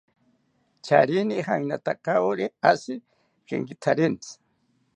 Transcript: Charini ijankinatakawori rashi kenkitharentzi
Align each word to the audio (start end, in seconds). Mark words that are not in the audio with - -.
Charini 0.85 1.33
ijankinatakawori 1.41 2.45
rashi 2.61 2.95
kenkitharentzi 3.47 4.33